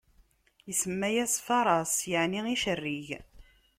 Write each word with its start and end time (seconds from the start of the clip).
Isemma-yas 0.71 1.33
Faraṣ, 1.45 1.93
yeɛni 2.11 2.41
icerrig. 2.55 3.09